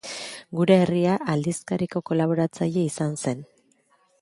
[0.59, 3.45] Gure Herria aldizkariko kolaboratzailea izan zen.